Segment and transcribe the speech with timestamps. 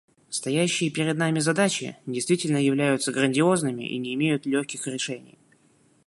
[0.29, 5.37] Стоящие перед нами задачи действительно являются грандиозными и не имеют легких решений.